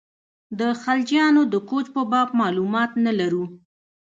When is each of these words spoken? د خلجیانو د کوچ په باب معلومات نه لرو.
د 0.59 0.61
خلجیانو 0.81 1.41
د 1.53 1.55
کوچ 1.69 1.85
په 1.95 2.01
باب 2.11 2.29
معلومات 2.41 2.91
نه 3.05 3.11
لرو. 3.19 3.45